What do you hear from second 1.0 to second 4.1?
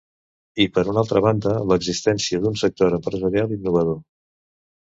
altra banda, l’existència d’un sector empresarial innovador.